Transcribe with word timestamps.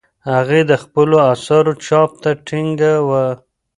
هغې 0.31 0.61
د 0.69 0.71
خپلو 0.83 1.15
اثارو 1.33 1.73
چاپ 1.85 2.11
ته 2.23 2.31
ټینګه 2.47 2.93
وه. 3.07 3.25